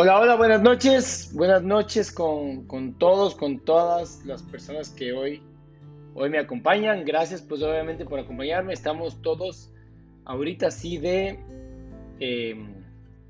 [0.00, 1.32] Hola, hola, buenas noches.
[1.34, 2.68] Buenas noches con,
[3.00, 5.42] todos, con todas las personas que hoy,
[6.14, 7.04] hoy me acompañan.
[7.04, 8.72] Gracias pues obviamente por acompañarme.
[8.72, 9.72] Estamos todos
[10.24, 11.40] ahorita sí de
[12.20, 12.74] em,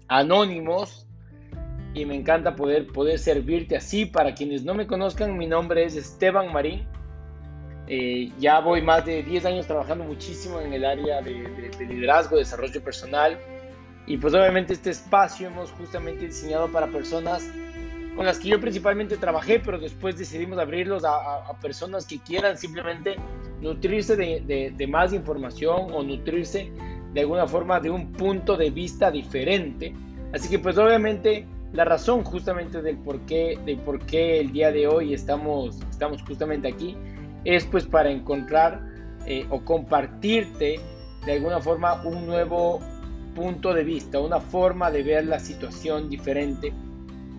[0.09, 1.07] anónimos
[1.95, 4.05] y me encanta poder, poder servirte así.
[4.05, 6.87] Para quienes no me conozcan, mi nombre es Esteban Marín.
[7.87, 12.37] Eh, ya voy más de 10 años trabajando muchísimo en el área de, de liderazgo,
[12.37, 13.39] desarrollo personal
[14.09, 17.47] y pues obviamente este espacio hemos justamente diseñado para personas
[18.17, 23.17] con las que yo principalmente trabajé, pero después decidimos abrirlos a, personas que quieran simplemente
[23.61, 26.73] nutrirse de, de, más información o nutrirse
[27.13, 29.95] de alguna forma de un punto de vista diferente.
[30.33, 34.73] Así que pues obviamente la razón justamente del por qué, del por qué el día
[34.73, 36.97] de hoy estamos, estamos justamente aquí
[37.45, 38.81] es pues para encontrar
[39.27, 40.81] eh, o compartirte
[41.27, 42.81] de alguna forma un nuevo
[43.39, 46.73] punto de vista, una forma de ver la situación diferente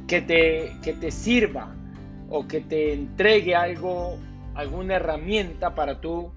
[0.07, 1.75] que te, que te sirva
[2.29, 4.17] o que te entregue algo,
[4.55, 6.31] alguna herramienta para tú,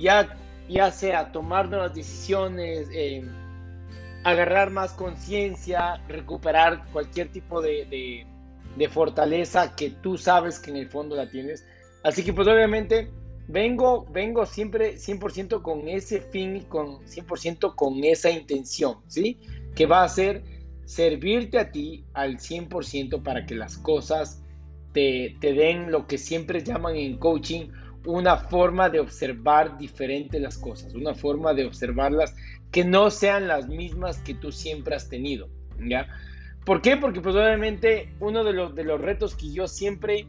[0.00, 0.36] ya,
[0.68, 3.24] ya sea tomar nuevas decisiones, eh,
[4.24, 8.26] agarrar más conciencia, recuperar cualquier tipo de,
[8.76, 11.64] de fortaleza que tú sabes que en el fondo la tienes.
[12.02, 13.12] Así que pues obviamente
[13.48, 19.38] vengo, vengo siempre 100% con ese fin y con 100% con esa intención, ¿sí?
[19.74, 20.42] Que va a ser
[20.84, 24.42] servirte a ti al 100% para que las cosas
[24.92, 27.68] te, te, den lo que siempre llaman en coaching
[28.06, 32.34] una forma de observar diferente las cosas, una forma de observarlas
[32.70, 35.48] que no sean las mismas que tú siempre has tenido,
[35.78, 36.08] ¿ya?
[36.64, 36.96] ¿Por qué?
[36.96, 40.26] Porque pues obviamente uno de los, de los retos que yo siempre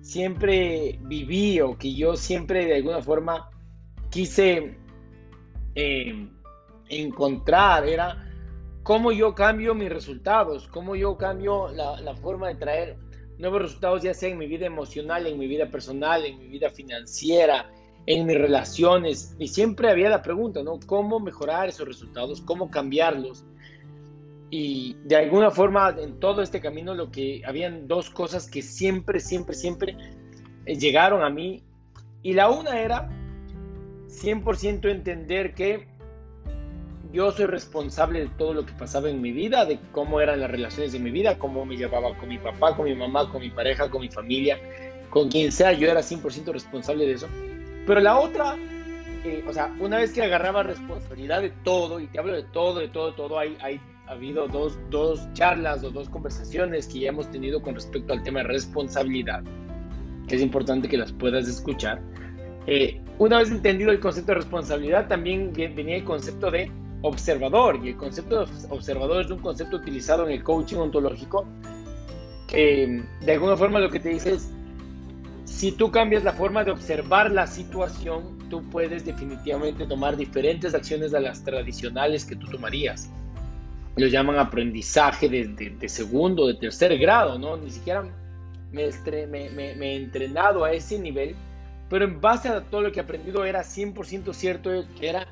[0.00, 3.50] siempre viví o que yo siempre de alguna forma
[4.10, 4.76] quise
[5.74, 6.28] eh,
[6.88, 8.24] encontrar era
[8.82, 12.96] cómo yo cambio mis resultados, cómo yo cambio la, forma de traer
[13.36, 16.70] nuevos resultados, ya sea en mi vida emocional, en mi vida personal, en mi vida
[16.70, 17.70] financiera,
[18.06, 19.36] en mis relaciones.
[19.38, 20.80] Y siempre había la pregunta, ¿no?
[20.86, 22.40] ¿Cómo mejorar esos resultados?
[22.40, 23.44] ¿Cómo cambiarlos?
[24.50, 29.20] Y de alguna forma en todo este camino lo que habían dos cosas que siempre,
[29.20, 29.96] siempre, siempre
[30.64, 31.62] eh, llegaron a mí.
[32.22, 33.08] Y la una era
[34.08, 35.86] 100% entender que
[37.12, 40.50] yo soy responsable de todo lo que pasaba en mi vida, de cómo eran las
[40.50, 43.50] relaciones de mi vida, cómo me llevaba con mi papá, con mi mamá, con mi
[43.50, 44.58] pareja, con mi familia,
[45.10, 47.28] con quien sea, yo era 100% responsable de eso.
[47.86, 48.56] Pero la otra,
[49.24, 52.80] eh, o sea, una vez que agarraba responsabilidad de todo, y te hablo de todo,
[52.80, 57.00] de todo, de todo, hay, hay ha habido dos, dos charlas o dos conversaciones que
[57.00, 59.42] ya hemos tenido con respecto al tema de responsabilidad,
[60.26, 62.00] que es importante que las puedas escuchar.
[62.66, 66.70] Eh, una vez entendido el concepto de responsabilidad, también venía el concepto de
[67.02, 71.46] observador, y el concepto de observador es un concepto utilizado en el coaching ontológico,
[72.46, 74.50] que de alguna forma lo que te dice es,
[75.44, 81.12] si tú cambias la forma de observar la situación, tú puedes definitivamente tomar diferentes acciones
[81.12, 83.10] a las tradicionales que tú tomarías
[83.98, 87.56] lo llaman aprendizaje de, de, segundo, de tercer grado, ¿no?
[87.56, 88.02] Ni siquiera
[88.70, 88.90] me,
[89.26, 91.34] me, me, he entrenado a ese nivel,
[91.88, 95.26] pero en base a todo lo que he aprendido era 100% cierto que era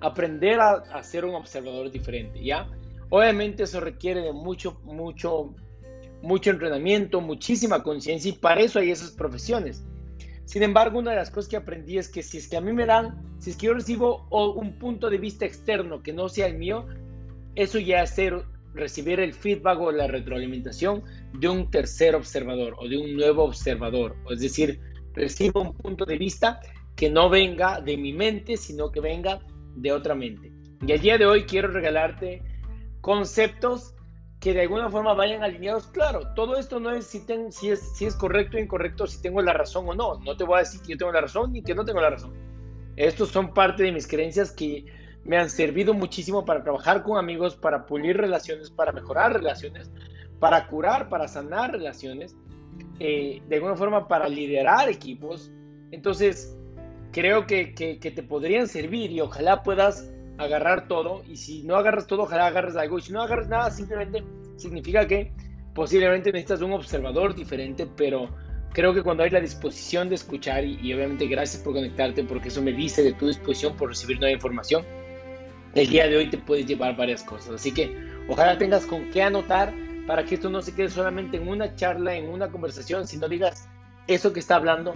[0.00, 2.68] aprender a, a, ser un observador diferente, ¿ya?
[3.08, 5.54] Obviamente eso requiere de mucho, mucho,
[6.22, 9.84] mucho entrenamiento, muchísima conciencia y para eso hay esas profesiones.
[10.44, 12.72] Sin embargo, una de las cosas que aprendí es que si es que a mí
[12.72, 16.46] me dan, si es que yo recibo un punto de vista externo que no sea
[16.46, 16.86] el mío,
[17.54, 18.16] eso ya es
[18.74, 21.02] recibir el feedback o la retroalimentación
[21.34, 24.16] de un tercer observador o de un nuevo observador.
[24.30, 24.80] Es decir,
[25.14, 26.60] recibo un punto de vista
[26.96, 29.40] que no venga de mi mente, sino que venga
[29.76, 30.52] de otra mente.
[30.86, 32.42] Y el día de hoy quiero regalarte
[33.00, 33.94] conceptos
[34.40, 35.86] que de alguna forma vayan alineados.
[35.88, 37.24] Claro, todo esto no es si,
[37.68, 40.18] es si es correcto o incorrecto, si tengo la razón o no.
[40.20, 42.10] No te voy a decir que yo tengo la razón ni que no tengo la
[42.10, 42.34] razón.
[42.96, 44.84] Estos son parte de mis creencias que
[45.24, 49.90] me han servido muchísimo para trabajar con amigos, para pulir relaciones, para mejorar relaciones,
[50.40, 52.36] para curar, para sanar relaciones,
[52.98, 55.52] eh, de alguna forma para liderar equipos.
[55.92, 56.56] Entonces,
[57.12, 61.22] creo que, que, te podrían servir y ojalá puedas agarrar todo.
[61.28, 62.98] Y si no agarras todo, ojalá agarres algo.
[62.98, 64.24] Y si no agarras nada, simplemente
[64.56, 65.32] significa que
[65.74, 68.28] posiblemente necesitas un observador diferente, pero
[68.72, 72.48] creo que cuando hay la disposición de escuchar, y, y obviamente gracias por conectarte, porque
[72.48, 74.84] eso me dice de tu disposición por recibir nueva información
[75.74, 77.54] el día de hoy te puedes llevar varias cosas.
[77.54, 77.96] Así que
[78.28, 79.72] ojalá tengas con qué anotar
[80.06, 83.68] para que esto no se quede solamente en una charla, en una conversación, sino digas,
[84.06, 84.94] eso que está hablando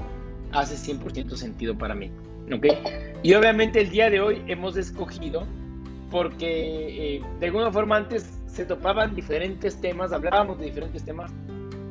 [0.52, 2.11] hace 100% sentido para mí.
[2.52, 2.67] ¿Ok?
[3.23, 5.46] Y obviamente el día de hoy hemos escogido,
[6.11, 11.32] porque eh, de alguna forma antes se topaban diferentes temas, hablábamos de diferentes temas,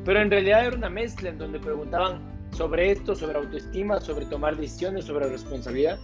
[0.04, 2.20] pero en realidad era una mezcla en donde preguntaban
[2.52, 5.98] sobre esto, sobre autoestima, sobre tomar decisiones, sobre responsabilidad,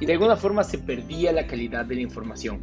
[0.00, 2.60] y de alguna forma se perdía la calidad de la información.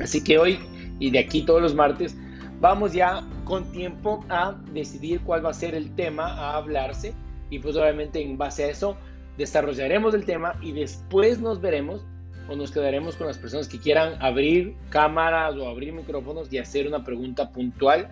[0.00, 0.58] Así que hoy
[0.98, 2.16] y de aquí todos los martes
[2.60, 7.12] vamos ya con tiempo a decidir cuál va a ser el tema a hablarse
[7.50, 8.96] y pues obviamente en base a eso
[9.36, 12.04] desarrollaremos el tema y después nos veremos
[12.48, 16.86] o nos quedaremos con las personas que quieran abrir cámaras o abrir micrófonos y hacer
[16.86, 18.08] una pregunta puntual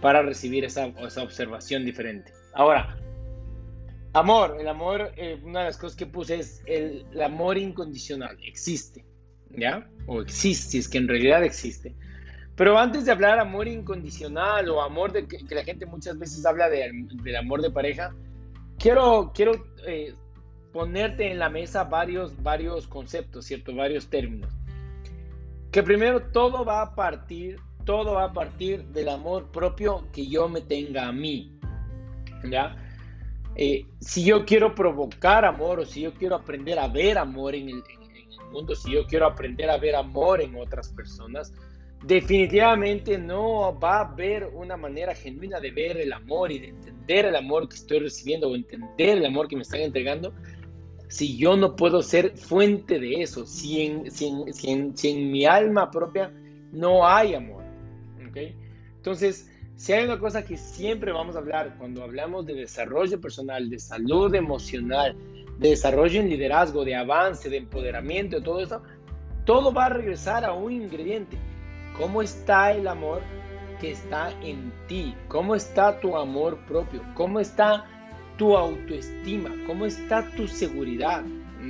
[0.00, 2.32] para recibir esa, esa observación diferente.
[2.54, 2.96] Ahora,
[4.12, 8.36] amor, el amor, eh, una de las cosas que puse es el, el, amor incondicional,
[8.42, 9.04] existe,
[9.50, 9.88] ¿ya?
[10.06, 11.94] O existe, es que en realidad existe.
[12.54, 16.44] Pero antes de hablar amor incondicional o amor de que, que la gente muchas veces
[16.44, 16.90] habla de,
[17.22, 18.14] del amor de pareja,
[18.78, 19.52] quiero, quiero
[19.86, 20.14] eh,
[20.72, 23.74] ponerte en la mesa varios, varios conceptos, ¿cierto?
[23.74, 24.52] Varios términos.
[25.70, 30.48] Que primero todo va a partir, todo va a partir del amor propio que yo
[30.48, 31.58] me tenga a mí,
[32.50, 32.76] ¿ya?
[33.54, 37.68] Eh, si yo quiero provocar amor o si yo quiero aprender a ver amor en
[37.68, 41.52] el, en el mundo, si yo quiero aprender a ver amor en otras personas,
[42.04, 47.26] definitivamente no va a haber una manera genuina de ver el amor y de entender
[47.26, 50.32] el amor que estoy recibiendo o entender el amor que me están entregando
[51.12, 54.28] si yo no puedo ser fuente de eso, si en, si
[55.10, 56.32] en, mi alma propia
[56.72, 57.62] no hay amor.
[58.30, 58.56] ¿okay?
[58.96, 59.51] Entonces,
[59.82, 63.80] si hay una cosa que siempre vamos a hablar cuando hablamos de desarrollo personal, de
[63.80, 65.16] salud emocional,
[65.58, 68.80] de desarrollo en liderazgo, de avance, de empoderamiento, de todo eso,
[69.44, 71.36] todo va a regresar a un ingrediente.
[71.98, 73.22] ¿Cómo está el amor
[73.80, 75.16] que está en ti?
[75.26, 77.02] ¿Cómo está tu amor propio?
[77.16, 77.84] ¿Cómo está
[78.38, 81.24] tu autoestima, cómo está tu seguridad,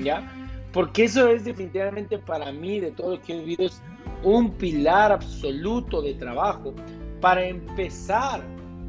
[0.05, 0.31] ¿ya?
[0.71, 3.81] Porque eso es definitivamente para mí, de todo lo que he vivido, es
[4.23, 6.75] un pilar absoluto de trabajo
[7.23, 8.43] para empezar,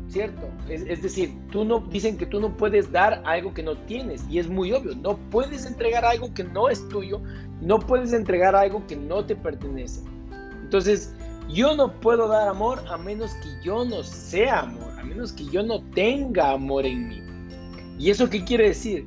[0.09, 0.50] ¿cierto?
[0.68, 4.39] Es, decir, tú no, dicen que tú no puedes dar algo que no tienes, y
[4.39, 7.21] es muy obvio, no puedes entregar algo que no es tuyo,
[7.62, 10.01] no puedes entregar algo que no te pertenece.
[10.63, 11.13] Entonces,
[11.47, 15.45] yo no puedo dar amor a menos que yo no sea amor, a menos que
[15.45, 17.21] yo no tenga amor en mí.
[18.00, 19.06] ¿Y eso qué quiere decir?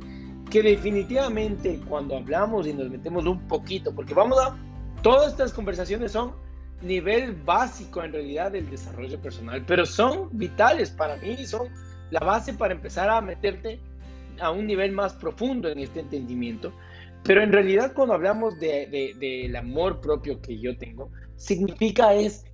[0.48, 4.56] Que definitivamente cuando hablamos y nos metemos un poquito, porque vamos a,
[5.02, 6.45] todas estas conversaciones son
[6.82, 11.68] nivel básico en realidad del desarrollo personal, pero son vitales para mí, son
[12.10, 13.80] la base para empezar a meterte
[14.40, 16.72] a un nivel más profundo en este entendimiento.
[17.24, 22.44] Pero en realidad cuando hablamos del de, amor propio que yo tengo, significa es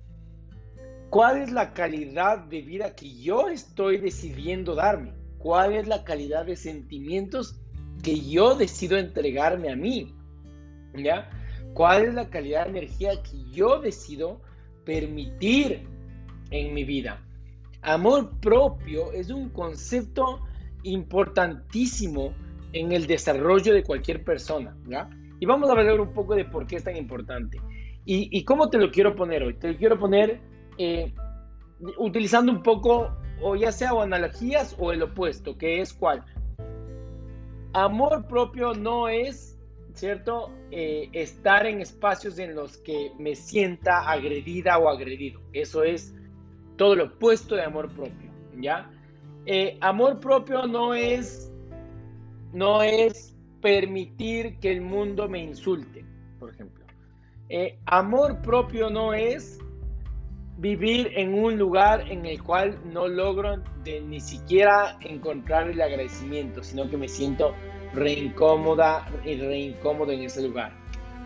[1.09, 6.45] cuál es la calidad de vida que yo estoy decidiendo darme cuál es la calidad
[6.45, 7.59] de sentimientos
[8.01, 10.15] que yo decido entregarme a mí,
[10.95, 11.29] ¿ya?
[11.73, 14.39] ¿Cuál es la calidad de energía que yo decido
[14.85, 15.87] permitir
[16.51, 17.21] en mi vida?
[17.81, 20.39] Amor propio es un concepto
[20.83, 22.33] importantísimo
[22.73, 25.09] en el desarrollo de cualquier persona, ¿ya?
[25.39, 27.59] Y vamos a hablar un poco de por qué es tan importante.
[28.05, 29.53] ¿Y, cómo te lo quiero poner hoy?
[29.53, 30.41] Te lo quiero poner
[30.77, 31.13] eh,
[31.97, 36.23] utilizando un poco o ya sea o analogías o el opuesto, que es cuál.
[37.73, 39.52] Amor propio no es,
[39.93, 40.51] ¿cierto?
[40.71, 45.41] Eh, estar en espacios en los que me sienta agredida o agredido.
[45.53, 46.13] Eso es
[46.77, 48.89] todo lo opuesto de amor propio, ¿ya?
[49.45, 51.51] Eh, amor propio no es,
[52.53, 56.05] no es permitir que el mundo me insulte,
[56.39, 56.83] por ejemplo.
[57.49, 59.59] Eh, amor propio no es
[60.57, 66.89] vivir en un lugar en el cual no logro ni siquiera encontrar el agradecimiento, sino
[66.89, 67.53] que me siento
[67.93, 70.71] reincómoda y reincómodo en ese lugar.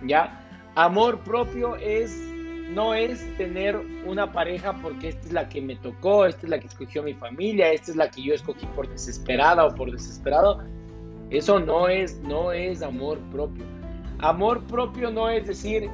[0.05, 0.43] ¿Ya?
[0.75, 2.27] Amor propio es
[2.73, 6.59] no es tener una pareja porque esta es la que me tocó, esta es la
[6.59, 10.63] que escogió mi familia, esta es la que yo escogí por desesperada o por desesperado.
[11.29, 13.63] Eso no es no es amor propio.
[14.19, 15.89] Amor propio no es decir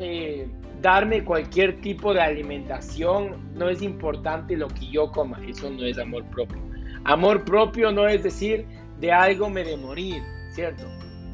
[0.00, 0.48] eh,
[0.80, 5.98] darme cualquier tipo de alimentación, no es importante lo que yo coma, eso no es
[5.98, 6.60] amor propio.
[7.04, 8.66] Amor propio no es decir
[9.00, 10.84] de algo me de morir, ¿cierto?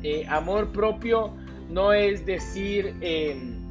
[0.02, 1.34] Eh, amor propio
[1.68, 3.70] no es decir, em,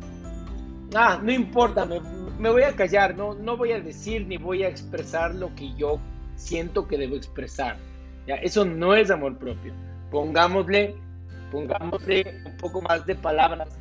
[0.93, 4.67] ah, no importa, me, voy a callar, no, no voy a decir ni voy a
[4.67, 5.99] expresar lo que yo
[6.35, 7.77] siento que debo expresar.
[8.27, 8.35] ¿ya?
[8.35, 9.73] Eso no es amor propio.
[10.11, 10.95] Pongámosle,
[11.51, 13.77] pongámosle un poco más de palabras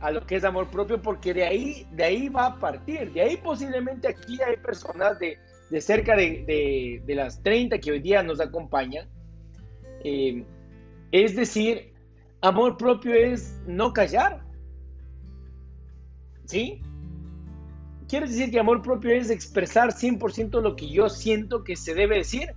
[0.00, 3.12] a lo que es amor propio, porque de ahí, de ahí va a partir.
[3.12, 5.38] De ahí posiblemente aquí hay personas de,
[5.70, 9.08] de cerca de, de, las 30 que hoy día nos acompañan.
[10.04, 10.44] Eh,
[11.12, 11.92] es decir,
[12.40, 14.42] amor propio es no callar.
[16.44, 16.80] ¿Sí?
[18.08, 22.16] ¿Quieres decir que amor propio es expresar 100% lo que yo siento que se debe
[22.16, 22.54] decir?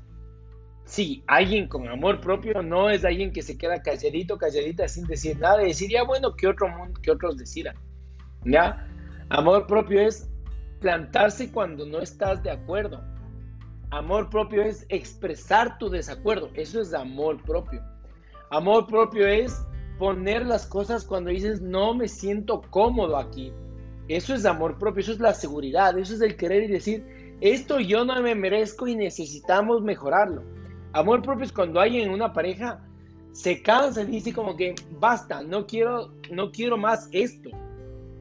[0.86, 5.40] Sí, alguien con amor propio no es alguien que se queda calladito, calladita sin decir
[5.40, 7.76] nada y decir, ya bueno, que otro mundo, que otros decidan.
[8.46, 8.88] ¿Ya?
[9.30, 10.30] Amor propio es
[10.80, 13.02] plantarse cuando no estás de acuerdo.
[13.92, 16.50] Amor propio es expresar tu desacuerdo.
[16.54, 17.82] Eso es amor propio.
[18.50, 19.66] Amor propio es
[20.00, 23.52] poner las cosas cuando dices no me siento cómodo aquí.
[24.08, 27.06] Eso es amor propio, eso es la seguridad, eso es el querer y decir
[27.42, 30.44] esto yo no me merezco y necesitamos mejorarlo.
[30.94, 32.80] Amor propio es cuando alguien en una pareja
[33.34, 37.50] se cansa y dice como que basta, no quiero, no quiero más esto.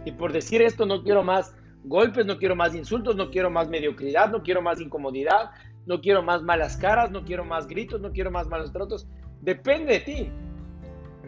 [0.05, 3.69] Y por decir esto no quiero más golpes, no quiero más insultos, no quiero más
[3.69, 5.51] mediocridad, no quiero más incomodidad,
[5.87, 9.07] no quiero más malas caras, no quiero más gritos, no quiero más malos tratos.
[9.41, 10.31] Depende de ti.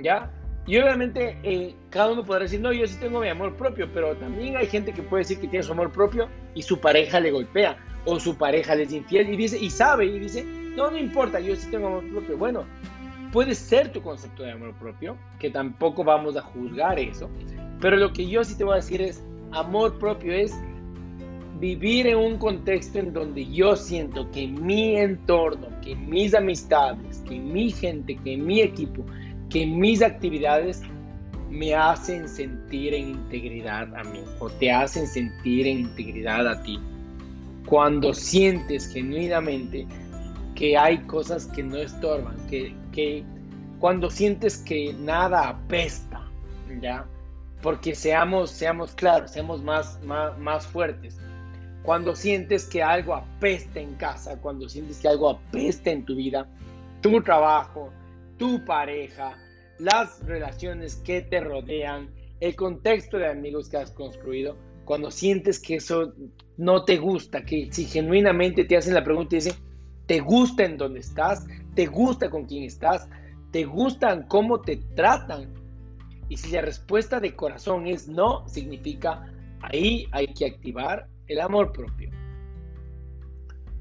[0.02, 0.30] ¿Ya?
[0.66, 4.14] Y obviamente eh, cada uno podrá decir, no, yo sí tengo mi amor propio, pero
[4.16, 7.32] también hay gente que puede decir que tiene su amor propio y su pareja le
[7.32, 10.96] golpea o su pareja le es infiel y dice, y sabe y dice, no, no
[10.96, 12.38] importa, yo sí tengo amor propio.
[12.38, 12.64] Bueno,
[13.32, 17.28] puede ser tu concepto de amor propio, que tampoco vamos a juzgar eso,
[17.80, 20.52] pero lo que yo sí te voy a decir es, amor propio es
[21.60, 27.38] vivir en un contexto en donde yo siento que mi entorno, que mis amistades, que
[27.38, 29.04] mi gente, que mi equipo,
[29.48, 30.82] que mis actividades
[31.50, 36.80] me hacen sentir en integridad a mí o te hacen sentir en integridad a ti.
[37.66, 39.86] Cuando sientes genuinamente
[40.54, 43.22] que hay cosas que no estorban, que, que
[43.78, 46.28] cuando sientes que nada apesta,
[46.80, 47.06] ¿ya?
[47.62, 51.16] Porque seamos, seamos claros, seamos más, más, más fuertes
[51.82, 56.48] cuando sientes que algo apesta en casa, cuando sientes que algo apesta en tu vida,
[57.00, 57.92] tu trabajo,
[58.38, 59.36] tu pareja,
[59.78, 62.08] las relaciones que te rodean,
[62.40, 66.14] el contexto de amigos que has construido, cuando sientes que eso
[66.56, 69.56] no te gusta, que si genuinamente te hacen la pregunta y dicen,
[70.06, 71.44] ¿te gusta en dónde estás?
[71.74, 73.08] ¿Te gusta con quién estás?
[73.50, 75.52] ¿Te gustan cómo te tratan?
[76.32, 81.72] Y si la respuesta de corazón es no, significa ahí hay que activar el amor
[81.72, 82.08] propio.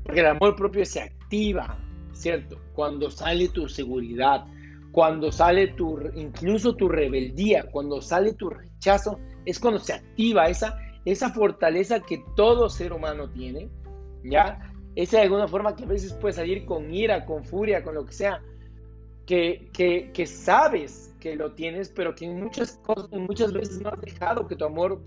[0.04, 1.80] Porque el amor propio se activa,
[2.12, 2.60] ¿cierto?
[2.74, 4.44] Cuando sale tu seguridad,
[4.92, 10.78] cuando sale tu, incluso tu rebeldía, cuando sale tu rechazo, es cuando se activa esa,
[11.06, 13.70] esa fortaleza que todo ser humano tiene,
[14.26, 14.60] ¿ya?
[14.96, 18.06] Esa de alguna forma que a veces puede salir con ira, con furia, con lo
[18.06, 18.42] que sea,
[19.26, 24.02] que, que, que sabes que lo tienes, pero que muchas, cosas, muchas veces no has
[24.02, 25.02] dejado que tu amor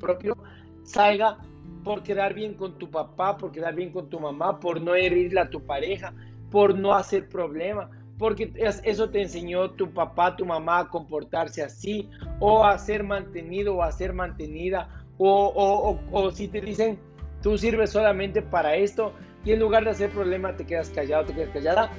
[0.00, 0.36] propio
[0.82, 1.38] salga
[1.84, 5.40] por quedar bien con tu papá, por quedar bien con tu mamá, por no herirle
[5.40, 6.12] a tu pareja,
[6.50, 12.08] por no hacer problema, porque eso te enseñó tu papá, tu mamá a comportarse así,
[12.40, 16.98] o a ser mantenido o a ser mantenida, o, o, si te dicen,
[17.42, 19.12] tú sirves solamente para esto,
[19.44, 21.90] y en lugar de hacer problema te quedas callado, te quedas callada,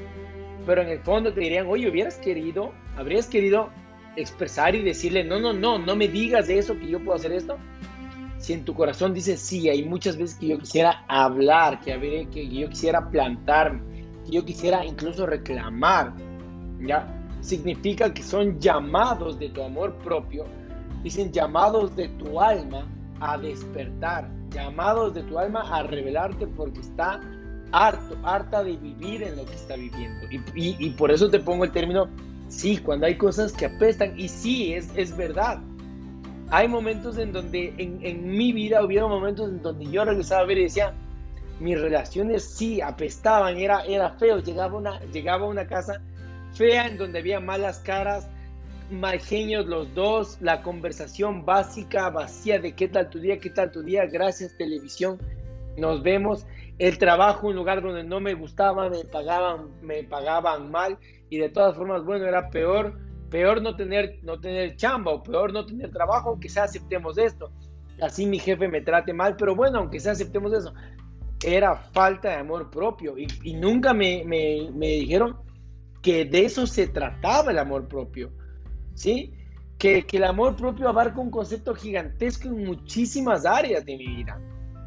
[0.70, 3.72] pero en el fondo te dirían, oye, hubieras querido, habrías querido
[4.16, 7.32] expresar y decirle, no, no, no, no me digas de eso, que yo puedo hacer
[7.32, 7.58] esto,
[8.38, 12.48] si en tu corazón dices sí, hay muchas veces que yo quisiera hablar, que, que
[12.48, 13.82] yo quisiera plantarme,
[14.24, 16.14] que yo quisiera incluso reclamar,
[16.80, 17.08] ¿ya?
[17.42, 20.46] Significa que son llamados de tu amor propio,
[21.02, 22.88] dicen llamados de tu alma
[23.22, 27.20] a despertar, llamados de tu alma a revelarte porque está
[27.72, 30.28] harto, harta de vivir en lo que está viviendo.
[30.32, 32.08] Y, y, por eso te pongo el término,
[32.48, 35.60] sí, cuando hay cosas que apestan, y sí, es, es verdad,
[36.52, 40.58] hay momentos en donde en, mi vida hubieron momentos en donde yo regresaba a ver
[40.58, 40.94] y decía,
[41.60, 46.02] mis relaciones sí apestaban, era, era feo, llegaba una, llegaba a una casa
[46.54, 48.28] fea en donde había malas caras,
[48.90, 53.72] mal genios los dos, la conversación básica, vacía de qué tal tu día, qué tal
[53.72, 55.20] tu día, gracias televisión,
[55.78, 56.48] nos vemos,
[56.80, 60.98] el trabajo, un lugar donde no me gustaba, me pagaban, me pagaban mal
[61.30, 62.98] y de todas formas, bueno, era peor
[63.30, 67.52] peor no tener, no tener chamba o peor no tener trabajo, aunque sea aceptemos esto.
[68.02, 70.74] Así mi jefe me trate mal, pero bueno, aunque sea aceptemos eso.
[71.44, 74.24] Era falta de amor propio y, nunca me,
[74.80, 75.38] dijeron
[76.02, 78.32] que de eso se trataba el amor propio.
[78.94, 79.34] ¿Sí?
[79.78, 84.40] Que, el amor propio abarca un concepto gigantesco en muchísimas áreas de mi vida.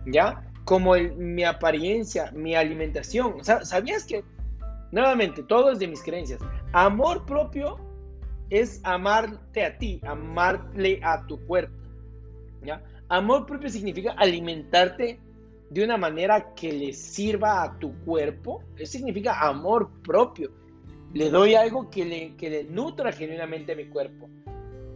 [0.07, 0.52] ¿Ya?
[0.64, 3.45] Como mi apariencia, mi alimentación.
[3.45, 4.25] ¿Sabías que?
[4.92, 6.40] Nuevamente, todo es de mis creencias.
[6.73, 7.78] Amor propio
[8.50, 11.75] es amarte a ti, amarle a tu cuerpo.
[12.62, 12.83] ¿ya?
[13.09, 15.19] Amor propio significa alimentarte
[15.71, 18.62] de una manera que le sirva a tu cuerpo.
[18.76, 20.50] Eso significa amor propio.
[21.14, 24.28] Le doy algo que le, que le nutra genuinamente a mi cuerpo.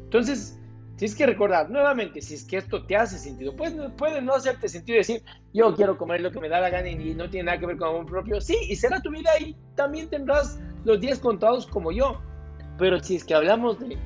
[0.04, 0.60] Entonces,
[0.96, 4.66] Tienes que recordar, nuevamente, si es que esto te hace sentido, pues puede no hacerte
[4.66, 5.22] sentido decir,
[5.52, 7.76] yo quiero comer lo que me da la gana y no tiene nada que ver
[7.76, 8.40] con amor propio.
[8.40, 12.22] Sí, y será tu vida y también tendrás los días contados como yo.
[12.78, 13.98] Pero si es que hablamos de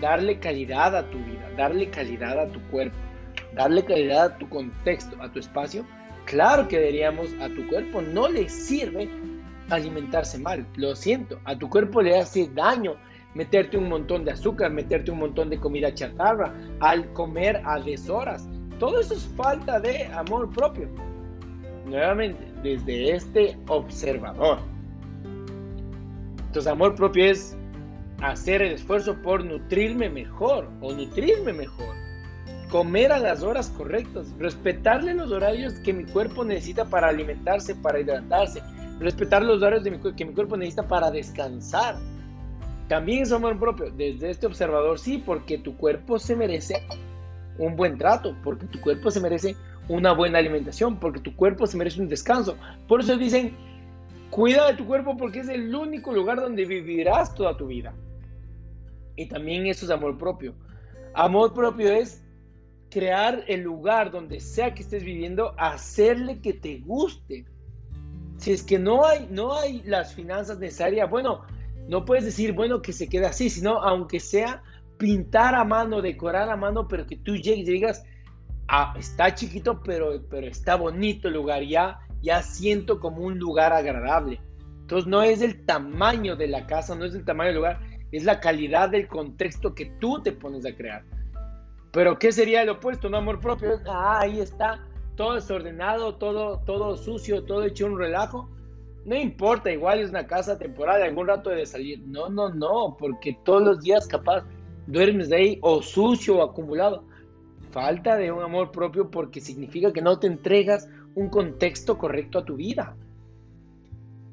[0.00, 2.96] darle calidad a tu vida, darle calidad a tu cuerpo,
[3.54, 5.86] darle calidad a tu contexto, a tu espacio,
[6.24, 9.08] claro que diríamos a tu cuerpo no le sirve
[9.70, 10.66] alimentarse mal.
[10.74, 12.96] Lo siento, a tu cuerpo le hace daño
[13.34, 18.48] meterte un montón de azúcar, meterte un montón de comida chatarra, al comer a deshoras.
[18.78, 20.88] Todo eso es falta de amor propio.
[21.86, 24.58] Nuevamente, desde este observador.
[26.46, 27.56] Entonces, amor propio es
[28.22, 31.94] hacer el esfuerzo por nutrirme mejor o nutrirme mejor.
[32.70, 38.00] Comer a las horas correctas, respetarle los horarios que mi cuerpo necesita para alimentarse, para
[38.00, 38.62] hidratarse,
[38.98, 41.96] respetar los horarios de mi, que mi cuerpo necesita para descansar.
[42.88, 46.86] También es amor propio, desde este observador, sí, porque tu cuerpo se merece
[47.58, 49.56] un buen trato, porque tu cuerpo se merece
[49.88, 52.56] una buena alimentación, porque tu cuerpo se merece un descanso.
[52.86, 53.56] Por eso dicen,
[54.30, 57.94] cuida de tu cuerpo porque es el único lugar donde vivirás toda tu vida.
[59.16, 60.54] Y también eso es amor propio.
[61.14, 62.22] Amor propio es
[62.90, 67.44] crear el lugar donde sea que estés viviendo, hacerle que te guste.
[68.38, 71.42] Si es que no hay, no hay las finanzas necesarias, bueno,
[71.88, 74.62] no puedes decir, bueno, que se quede así, sino aunque sea
[74.98, 78.04] pintar a mano, decorar a mano, pero que tú llegues y digas,
[78.68, 83.72] ah, está chiquito, pero, pero está bonito el lugar, ya, ya siento como un lugar
[83.72, 84.40] agradable.
[84.80, 87.80] Entonces no es el tamaño de la casa, no es el tamaño del lugar,
[88.12, 91.04] es la calidad del contexto que tú te pones a crear.
[91.90, 93.08] Pero ¿qué sería el opuesto?
[93.08, 93.80] No amor propio.
[93.86, 94.84] Ah, ahí está,
[95.16, 98.50] todo desordenado, todo, todo sucio, todo hecho un relajo.
[99.04, 102.00] No importa, igual es una casa temporal, algún rato de salir.
[102.06, 104.44] No, no, no, porque todos los días capaz
[104.86, 107.04] duermes de ahí o sucio o acumulado.
[107.70, 112.44] Falta de un amor propio porque significa que no te entregas un contexto correcto a
[112.44, 112.96] tu vida.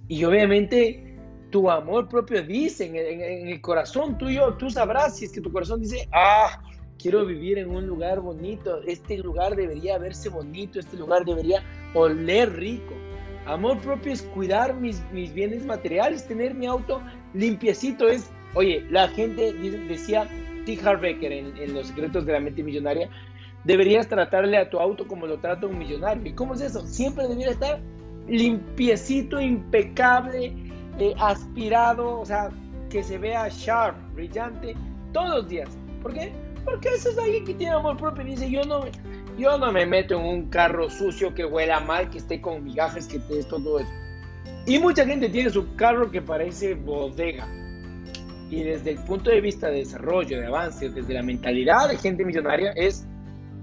[0.08, 1.18] Y obviamente
[1.52, 5.82] tu amor propio dice en, el corazón tuyo, tú sabrás si es que tu corazón
[5.82, 6.62] dice, ah,
[6.98, 12.54] quiero vivir en un lugar bonito, este lugar debería verse bonito, este lugar debería oler
[12.54, 12.94] rico.
[13.46, 17.02] Amor propio es cuidar mis, mis bienes materiales, tener mi auto
[17.34, 18.08] limpiecito.
[18.08, 20.28] Es, oye, la gente decía,
[20.66, 20.80] T.
[20.84, 23.10] Harbecker en, en Los secretos de la mente millonaria,
[23.64, 26.26] deberías tratarle a tu auto como lo trata un millonario.
[26.26, 26.86] ¿Y cómo es eso?
[26.86, 27.80] Siempre debería estar
[28.28, 30.54] limpiecito, impecable,
[31.00, 32.50] eh, aspirado, o sea,
[32.90, 34.76] que se vea sharp, brillante,
[35.14, 35.70] todos los días.
[36.02, 36.32] ¿Por qué?
[36.66, 38.82] Porque eso es alguien que tiene amor propio y dice, yo no,
[39.42, 43.08] yo no me meto en un carro sucio que huela mal, que esté con migajas,
[43.08, 43.92] que esté todo eso.
[44.66, 47.48] Y mucha gente tiene su carro que parece bodega.
[48.50, 52.24] Y desde el punto de vista de desarrollo, de avance, desde la mentalidad de gente
[52.24, 53.08] millonaria, es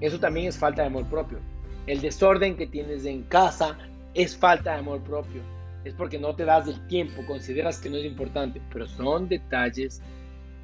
[0.00, 1.38] eso también es falta de amor propio.
[1.86, 3.76] El desorden que tienes en casa
[4.14, 5.42] es falta de amor propio.
[5.84, 10.02] Es porque no te das el tiempo, consideras que no es importante, pero son detalles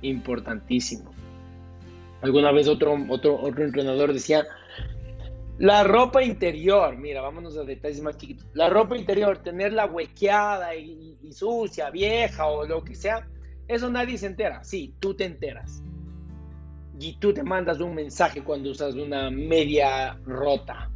[0.03, 1.14] importantísimos.
[2.22, 4.46] Alguna vez otro, otro, otro entrenador decía,
[5.59, 8.47] la ropa interior, mira, vámonos a detalles más chiquitos.
[8.55, 13.29] La ropa interior, tenerla huequeada y, sucia, vieja o lo que sea,
[13.69, 14.64] eso nadie se entera.
[14.64, 15.83] Sí, tú te enteras.
[16.99, 20.90] Y tú te mandas un mensaje cuando usas una media rota.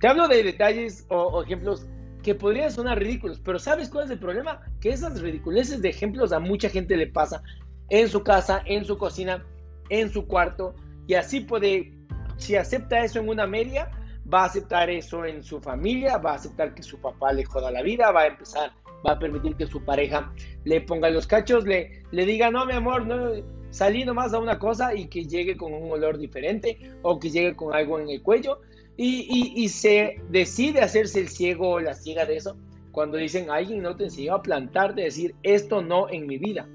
[0.00, 1.86] Te hablo de detalles o, ejemplos
[2.22, 4.60] que podrían sonar ridículos, pero ¿sabes cuál es el problema?
[4.80, 7.42] Que esas ridiculeces de ejemplos a mucha gente le pasa
[7.90, 9.44] en su casa, en su cocina,
[9.88, 10.74] en su cuarto,
[11.06, 11.99] y así puede
[12.40, 13.90] si acepta eso en una media,
[14.32, 17.70] va a aceptar eso en su familia, va a aceptar que su papá le joda
[17.70, 18.72] la vida, va a empezar,
[19.06, 20.32] va a permitir que su pareja
[20.64, 23.32] le ponga los cachos, le, le diga, no, mi amor, no,
[23.70, 27.54] salí nomás a una cosa y que llegue con un olor diferente o que llegue
[27.54, 28.60] con algo en el cuello
[28.96, 32.56] y, y, se decide hacerse el ciego o la ciega de eso
[32.90, 36.68] cuando dicen, alguien no te enseñó a plantar, de decir, esto no en mi vida.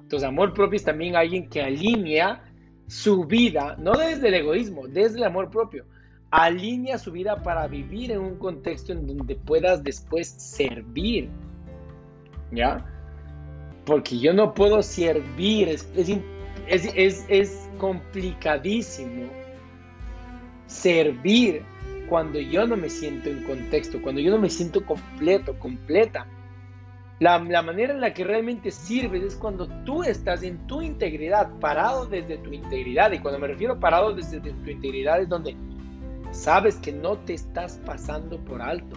[0.00, 2.47] Entonces, amor propio es también alguien que alinea
[2.88, 5.84] su vida, no desde el egoísmo, desde el amor propio.
[6.30, 11.28] Alinea su vida para vivir en un contexto en donde puedas después servir.
[12.50, 12.84] ¿Ya?
[13.84, 15.88] Porque yo no puedo servir, es,
[16.66, 19.28] es, es complicadísimo
[20.66, 21.62] servir
[22.08, 26.26] cuando yo no me siento en contexto, cuando yo no me siento completo, completa.
[27.20, 32.06] La, manera en la que realmente sirves es cuando tú estás en tu integridad, parado
[32.06, 33.10] desde tu integridad.
[33.10, 35.56] Y cuando me refiero parado desde tu integridad es donde
[36.30, 38.96] sabes que no te estás pasando por alto.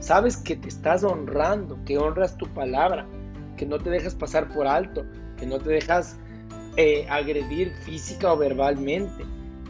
[0.00, 3.06] Sabes que te estás honrando, que honras tu palabra,
[3.56, 5.04] que no te dejas pasar por alto,
[5.36, 6.16] que no te dejas
[6.76, 9.24] eh, agredir física o verbalmente,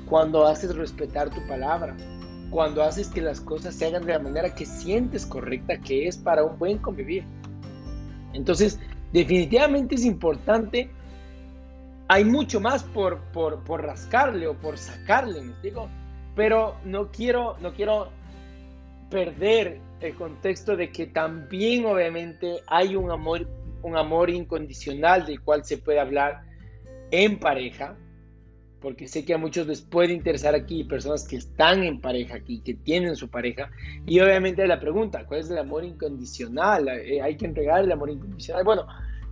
[0.06, 1.96] cuando haces respetar tu palabra,
[2.50, 6.16] cuando haces que las cosas se hagan de la manera que sientes correcta, que es
[6.16, 7.24] para un buen convivir.
[8.32, 8.78] Entonces,
[9.12, 10.90] definitivamente es importante.
[12.08, 15.88] Hay mucho más por, por, por rascarle o por sacarle, me digo,
[16.34, 18.10] pero no quiero, no quiero
[19.10, 23.48] perder el contexto de que también obviamente hay un amor,
[23.82, 26.42] un amor incondicional del cual se puede hablar
[27.10, 27.96] en pareja,
[28.82, 32.60] porque sé que a muchos les puede interesar aquí personas que están en pareja aquí,
[32.60, 33.70] que tienen su pareja,
[34.04, 36.88] y obviamente la pregunta, ¿cuál es el amor incondicional?
[36.88, 38.64] Eh, hay que entregar el amor incondicional.
[38.64, 38.86] Bueno,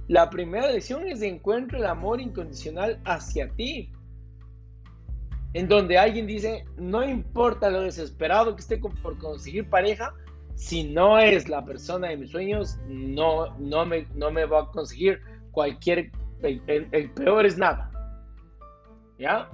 [0.07, 3.93] la primera lección es de encuentro el amor incondicional hacia ti,
[5.53, 10.15] en donde alguien dice, no importa lo desesperado que esté por conseguir pareja,
[10.55, 14.67] si no es la persona de mis sueños, no, no, me, no me va a
[14.67, 15.19] conseguir
[15.51, 17.90] cualquier, el peor es nada.
[19.21, 19.51] ¿Ya?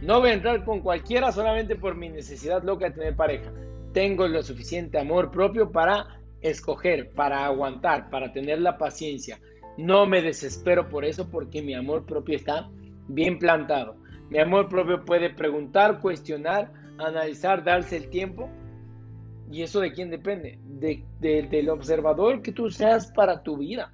[0.00, 3.52] No voy a entrar con cualquiera solamente por mi necesidad loca de tener pareja.
[3.92, 9.38] Tengo lo suficiente amor propio para escoger, para aguantar, para tener la paciencia.
[9.76, 12.68] No me desespero por eso porque mi amor propio está
[13.06, 13.96] bien plantado.
[14.28, 18.48] Mi amor propio puede preguntar, cuestionar, analizar, darse el tiempo.
[19.50, 20.58] ¿Y eso de quién depende?
[21.20, 23.92] del observador que tú seas para tu vida.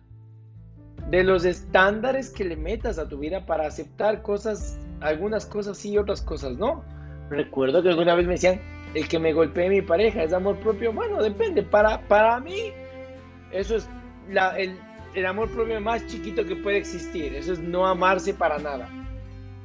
[1.10, 5.90] De los estándares que le metas a tu vida para aceptar cosas algunas cosas sí
[5.90, 6.84] y otras cosas no.
[7.30, 8.60] Recuerdo que alguna vez me decían,
[8.94, 10.92] el que me golpee mi pareja es amor propio.
[10.92, 11.62] Bueno, depende.
[11.62, 12.72] Para, para mí,
[13.52, 13.88] eso es
[14.56, 14.76] el,
[15.14, 17.34] el amor propio más chiquito que puede existir.
[17.34, 18.88] Eso es no amarse para nada.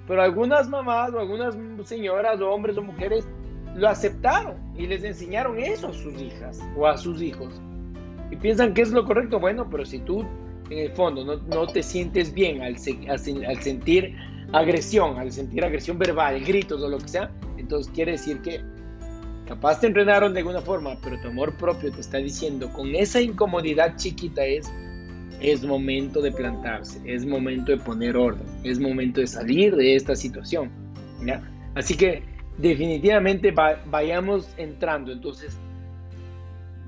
[0.07, 3.27] Pero algunas mamás o algunas señoras o hombres o mujeres
[3.75, 7.61] lo aceptaron y les enseñaron eso a sus hijas o a sus hijos.
[8.29, 9.39] Y piensan que es lo correcto.
[9.39, 10.25] Bueno, pero si tú
[10.69, 14.15] en el fondo no, no te sientes bien al, al, al sentir
[14.53, 18.61] agresión, al sentir agresión verbal, gritos o lo que sea, entonces quiere decir que
[19.47, 23.19] capaz te entrenaron de alguna forma, pero tu amor propio te está diciendo con esa
[23.19, 24.71] incomodidad chiquita es
[25.43, 30.15] es momento de plantarse, es momento de poner orden, es momento de salir de esta
[30.15, 30.71] situación.
[31.75, 32.23] Así que
[32.57, 33.53] definitivamente
[33.85, 35.11] vayamos entrando.
[35.11, 35.59] Entonces,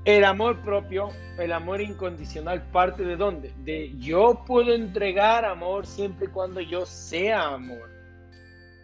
[0.06, 3.52] el amor propio, el amor incondicional, parte de dónde?
[3.64, 7.90] De yo puedo entregar amor siempre y cuando yo sea amor.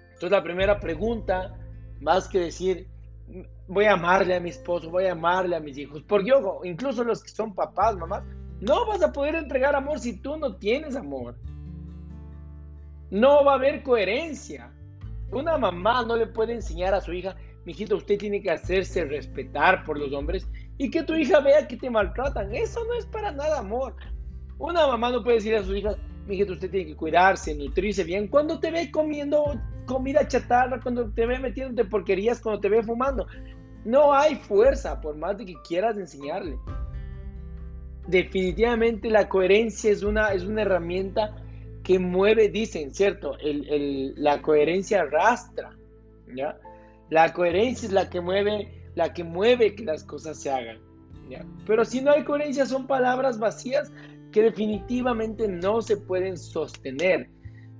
[0.09, 1.57] Entonces la primera pregunta,
[2.01, 2.89] más que decir,
[3.69, 6.33] voy a amarle a mi esposo, voy a amarle a mis hijos, porque
[6.65, 8.25] incluso los que son papás, mamás,
[8.61, 11.37] no vas a poder entregar amor si tú no tienes amor.
[13.11, 14.73] No va a haber coherencia.
[15.31, 19.85] Una mamá no le puede enseñar a su hija, mijito, usted tiene que hacerse respetar
[19.85, 20.47] por los hombres
[20.79, 22.55] y que tu hija vea que te maltratan.
[22.55, 23.95] Eso no es para nada amor.
[24.59, 25.97] Una mamá no puede decir a su hija,
[26.27, 28.29] mi usted tiene que cuidarse, nutrirse bien.
[28.29, 33.27] Cuando te ve comiendo comida chatarra, cuando te ve metiéndote porquerías, cuando te ve fumando.
[33.85, 36.57] No hay fuerza, por más de que quieras enseñarle.
[38.07, 41.37] Definitivamente la coherencia es una, es una herramienta
[41.83, 43.37] que mueve, dicen, ¿cierto?
[43.43, 45.77] la coherencia arrastra,
[46.35, 46.57] ¿ya?
[47.13, 50.79] La coherencia es la que mueve la que mueve que las cosas se hagan.
[51.67, 53.93] Pero si no hay coherencia, son palabras vacías
[54.33, 57.29] que definitivamente no se pueden sostener.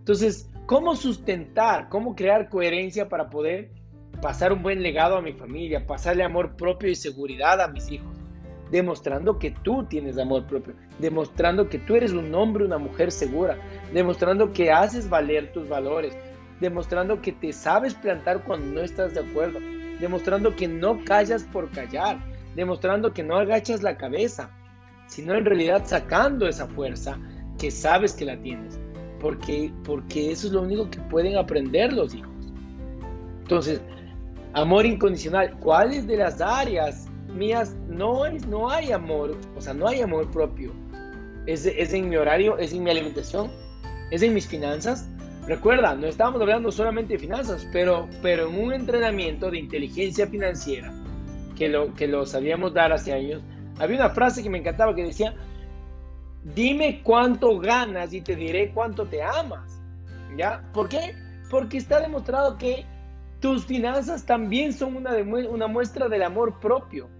[0.01, 3.71] Entonces, ¿cómo sustentar, cómo crear coherencia para poder
[4.21, 8.15] pasar un buen legado a mi familia, pasarle amor propio y seguridad a mis hijos?
[8.71, 13.57] Demostrando que tú tienes amor propio, demostrando que tú eres un hombre, una mujer segura,
[13.95, 16.15] demostrando que haces valer tus valores,
[16.63, 19.59] demostrando que te sabes plantar cuando no estás de acuerdo,
[20.01, 22.19] demostrando que no callas por callar,
[22.55, 24.49] demostrando que no agachas la cabeza,
[25.07, 27.19] sino en realidad sacando esa fuerza
[27.59, 28.81] que sabes que la tienes,
[29.21, 32.33] porque, porque eso es lo único que pueden aprender los hijos.
[33.43, 33.83] Entonces,
[34.55, 39.37] amor incondicional, ¿cuáles de las áreas mías no, es, no hay amor?
[39.57, 40.73] O sea, no hay amor propio.
[41.47, 42.57] ¿Es, es en mi horario?
[42.57, 43.51] ¿Es en mi alimentación?
[44.13, 45.09] ¿Es en mis finanzas?
[45.53, 50.91] Recuerda, no estábamos hablando solamente de finanzas, pero, pero en un entrenamiento de inteligencia financiera
[51.59, 53.43] que lo, que lo sabíamos dar hace años,
[53.79, 55.35] había una frase que me encantaba que decía,
[56.55, 59.79] dime cuánto ganas y te diré cuánto te amas.
[60.39, 60.63] ¿Ya?
[60.73, 61.15] ¿Por qué?
[61.51, 62.87] Porque está demostrado que
[63.41, 67.11] tus finanzas también son una, una muestra del amor propio.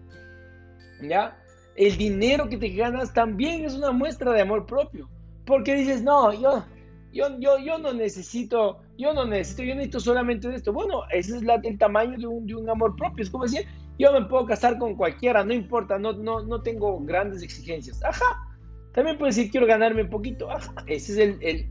[1.03, 1.37] ¿Ya?
[1.77, 5.11] El dinero que te ganas también es una muestra de amor propio.
[5.45, 6.65] Porque dices, no, yo,
[7.13, 10.73] yo, yo, yo no necesito, yo no necesito, yo necesito solamente esto.
[10.73, 13.23] Bueno, ese es el tamaño de un, de un, amor propio.
[13.23, 13.67] Es como decir,
[13.99, 18.03] yo me puedo casar con cualquiera, no importa, no, no, no tengo grandes exigencias.
[18.05, 18.49] Ajá.
[18.93, 20.51] También puedes decir, quiero ganarme un poquito.
[20.51, 20.75] Ajá.
[20.87, 21.67] Ese es el, el,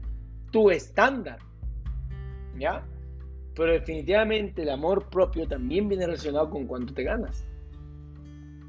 [0.51, 1.39] tu estándar.
[2.57, 2.83] ¿ya?
[3.55, 7.45] Pero definitivamente el amor propio también viene relacionado con cuánto te ganas.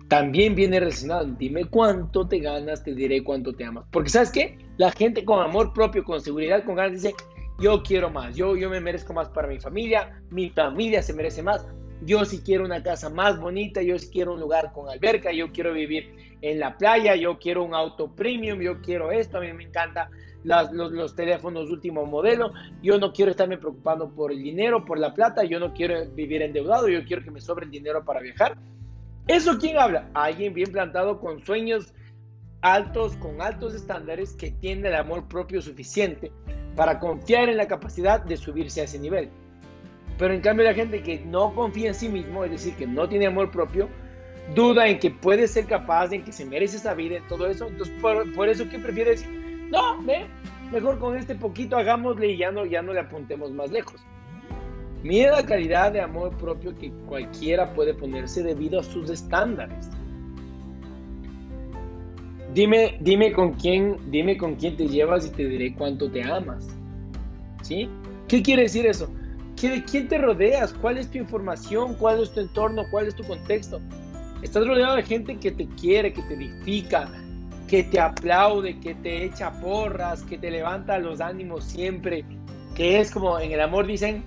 [0.09, 3.85] También viene relacionado, dime cuánto te ganas, te diré cuánto te amas.
[3.91, 4.59] Porque sabes qué?
[4.79, 7.15] La gente con amor propio, con seguridad, con ganas, dice,
[7.59, 11.43] yo quiero más, yo, yo me merezco más para mi familia, mi familia se merece
[11.43, 11.67] más,
[12.05, 15.53] yo sí quiero una casa más bonita, yo sí quiero un lugar con alberca, yo
[15.53, 19.53] quiero vivir en la playa, yo quiero un auto premium, yo quiero esto, a mí
[19.53, 20.11] me encanta
[20.43, 25.15] los, los, teléfonos último modelo, yo no quiero estarme preocupando por el dinero, por la
[25.15, 28.57] plata, yo no quiero vivir endeudado, yo quiero que me sobre el dinero para viajar.
[29.29, 30.11] ¿Eso quién habla?
[30.15, 31.95] Alguien bien plantado con sueños
[32.63, 36.33] altos, con altos estándares, que tiene el amor propio suficiente
[36.77, 39.29] para confiar en la capacidad de subirse a ese nivel.
[40.19, 43.09] Pero en cambio la gente que no confía en sí mismo, es decir, que no
[43.09, 43.89] tiene amor propio,
[44.55, 47.67] duda en que puede ser capaz, en que se merece esa vida, en todo eso.
[47.67, 50.01] Entonces, por, eso que prefiere decir, no,
[50.71, 54.01] mejor con este poquito hagámosle y ya no, ya no le apuntemos más lejos.
[55.03, 59.91] Mira la calidad de amor propio que cualquiera puede ponerse debido a sus estándares.
[62.55, 66.69] Dime, dime con quién, dime con quién te llevas y te diré cuánto te amas.
[67.63, 67.89] ¿Sí?
[68.29, 69.09] ¿Qué quiere decir eso?
[69.61, 70.73] ¿De quién te rodeas?
[70.73, 71.95] ¿Cuál es tu información?
[71.95, 72.83] ¿Cuál es tu entorno?
[72.91, 73.81] ¿Cuál es tu contexto?
[74.43, 77.09] Estás rodeado de gente que te quiere, que te edifica,
[77.69, 82.25] que te aplaude, que te echa porras, que te levanta los ánimos siempre,
[82.75, 84.25] que es como en el amor dicen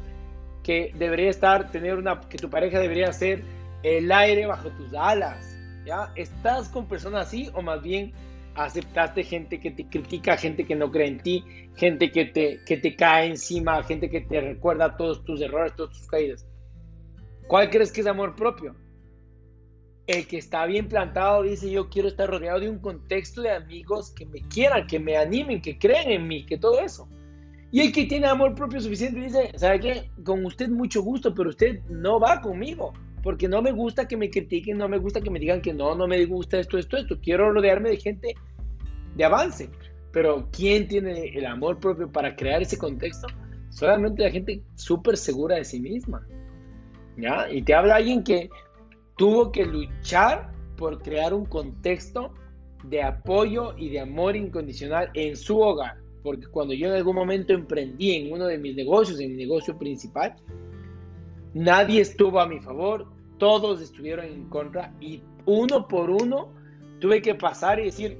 [0.63, 3.43] que debería estar, tener una, que tu pareja debería ser
[3.83, 5.54] el aire bajo tus alas,
[5.85, 6.11] ¿ya?
[6.15, 8.11] ¿Estás con personas así o más bien
[8.55, 11.43] aceptaste gente que te critica, gente que no cree en ti,
[11.75, 15.97] gente que te, que te cae encima, gente que te recuerda todos tus errores, todas
[15.97, 16.47] tus caídas.
[17.47, 18.75] ¿Cuál crees que es amor propio?
[20.07, 24.11] El que está bien plantado dice yo quiero estar rodeado de un contexto de amigos
[24.11, 27.07] que me quieran, que me animen, que creen en mí, que todo eso.
[27.71, 30.09] Y el que tiene amor propio suficiente dice, ¿sabe qué?
[30.23, 32.93] Con usted mucho gusto, pero usted no va conmigo
[33.25, 35.95] porque no me gusta que me critiquen, no me gusta que me digan que no,
[35.95, 37.17] no me gusta esto, esto, esto.
[37.19, 38.35] Quiero rodearme de gente
[39.15, 39.71] de avance.
[40.11, 43.25] Pero ¿quién tiene el amor propio para crear ese contexto?
[43.69, 46.21] Solamente la gente súper segura de sí misma.
[47.17, 47.49] ¿Ya?
[47.49, 48.47] Y te habla alguien que
[49.17, 52.31] tuvo que luchar por crear un contexto
[52.83, 55.97] de apoyo y de amor incondicional en su hogar.
[56.21, 59.75] Porque cuando yo en algún momento emprendí en uno de mis negocios, en mi negocio
[59.75, 60.35] principal,
[61.55, 66.53] nadie estuvo a mi favor, todos estuvieron en contra y uno por uno
[66.99, 68.17] tuve que pasar y decir,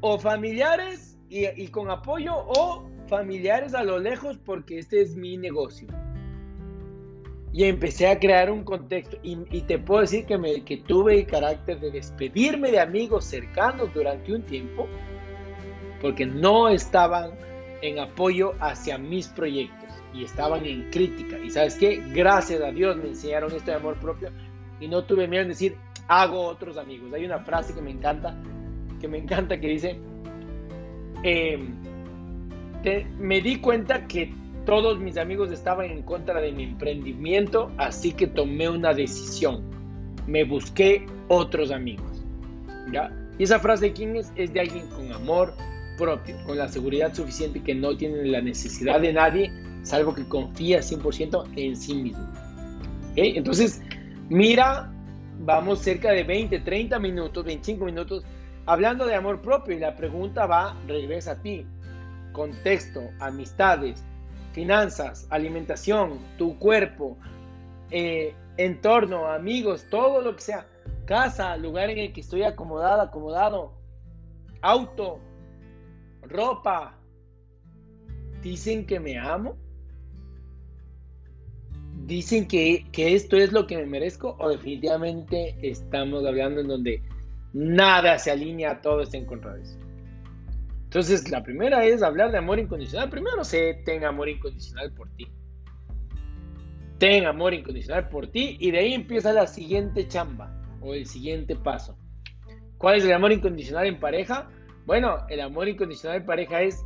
[0.00, 5.88] o familiares y, con apoyo o familiares a lo lejos porque este es mi negocio.
[7.52, 11.26] Y empecé a crear un contexto y, te puedo decir que, me, que tuve el
[11.26, 14.88] carácter de despedirme de amigos cercanos durante un tiempo
[16.00, 17.30] porque no estaban
[17.80, 19.83] en apoyo hacia mis proyectos
[20.14, 21.38] y estaban en crítica.
[21.38, 24.30] Y sabes qué, gracias a Dios me enseñaron esto de amor propio
[24.80, 25.76] y no tuve miedo en decir,
[26.08, 27.12] hago otros amigos.
[27.12, 28.36] Hay una frase que me encanta,
[29.00, 29.98] que me encanta, que dice,
[31.22, 31.74] em,
[33.18, 34.32] me di cuenta que
[34.66, 39.62] todos mis amigos estaban en contra de mi emprendimiento, así que tomé una decisión.
[40.26, 42.24] Me busqué otros amigos.
[42.92, 43.10] ¿ya?
[43.38, 44.32] Y esa frase de quién es?
[44.36, 45.54] Es de alguien con amor
[45.98, 49.52] propio, con la seguridad suficiente que no tiene la necesidad de nadie
[49.84, 52.26] salvo que confía 100% en sí mismo.
[53.16, 53.80] Entonces,
[54.28, 54.90] mira,
[55.38, 58.24] vamos cerca de 20, 30 minutos, 25 minutos
[58.66, 61.66] hablando de amor propio y la pregunta va, regresa a ti.
[62.32, 64.02] Contexto, amistades,
[64.52, 67.16] finanzas, alimentación, tu cuerpo,
[67.90, 70.66] eh, entorno, amigos, todo lo que sea,
[71.04, 73.74] casa, lugar en el que estoy acomodada, acomodado,
[74.62, 75.20] auto,
[76.22, 76.96] ropa,
[78.42, 79.56] dicen que me amo
[82.06, 87.02] dicen que, esto es lo que me merezco o definitivamente estamos hablando en donde
[87.52, 89.78] nada se alinea, todo está en contra de eso.
[90.84, 93.10] Entonces, la primera es hablar de amor incondicional.
[93.10, 95.26] Primero sé, ten amor incondicional por ti.
[96.98, 101.56] Ten amor incondicional por ti y de ahí empieza la siguiente chamba o el siguiente
[101.56, 101.98] paso.
[102.78, 104.48] ¿Cuál es el amor incondicional en pareja?
[104.86, 106.84] Bueno, el amor incondicional en pareja es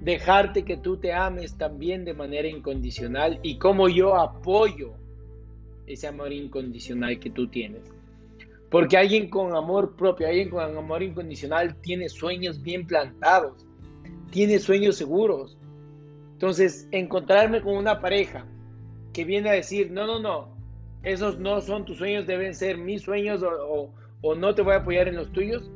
[0.00, 4.94] dejarte que tú te ames también de manera incondicional y como yo apoyo
[5.86, 7.82] ese amor incondicional que tú tienes.
[8.70, 13.64] Porque alguien con amor propio, alguien con amor incondicional tiene sueños bien plantados,
[14.30, 15.56] tiene sueños seguros.
[16.32, 18.44] Entonces, encontrarme con una pareja
[19.12, 20.56] que viene a decir, no, no, no,
[21.02, 24.78] esos no son tus sueños, deben ser mis sueños o, o no te voy a
[24.78, 25.70] apoyar en los tuyos,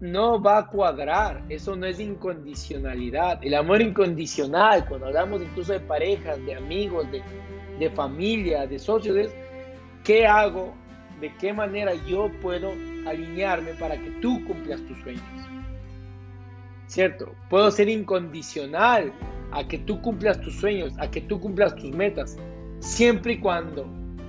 [0.00, 3.38] no va a cuadrar, eso no es incondicionalidad.
[3.44, 7.22] El amor incondicional, cuando hablamos incluso de parejas, de amigos, de,
[7.78, 9.34] de familia, de socios, es
[10.02, 10.72] qué hago,
[11.20, 12.72] de qué manera yo puedo
[13.06, 15.22] alinearme para que tú cumplas tus sueños.
[16.86, 17.34] ¿Cierto?
[17.50, 19.12] Puedo ser incondicional
[19.52, 22.38] a que tú cumplas tus sueños, a que tú cumplas tus metas,
[22.78, 23.86] siempre y cuando,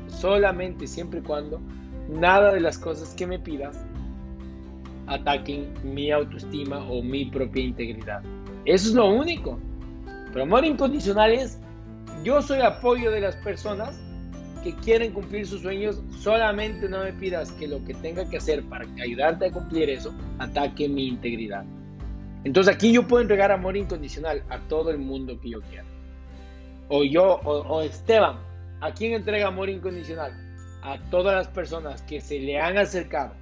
[0.08, 1.62] solamente siempre y cuando,
[2.10, 3.86] nada de las cosas que me pidas
[5.12, 8.22] ataquen mi autoestima o mi propia integridad.
[8.66, 9.60] Eso es lo único.
[10.32, 11.60] Pero amor incondicional es,
[12.24, 14.00] yo soy apoyo de las personas
[14.64, 18.64] que quieren cumplir sus sueños, solamente no me pidas que lo que tenga que hacer
[18.64, 21.66] para ayudarte a cumplir eso ataque mi integridad.
[22.44, 25.86] Entonces aquí yo puedo entregar amor incondicional a todo el mundo que yo quiera.
[26.90, 28.38] O yo, o, o Esteban,
[28.82, 30.32] ¿a quién entrega amor incondicional?
[30.84, 33.34] A todas las personas que se le han acercado,